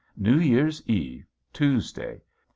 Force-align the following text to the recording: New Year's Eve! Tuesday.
New 0.17 0.39
Year's 0.39 0.81
Eve! 0.87 1.27
Tuesday. 1.53 2.23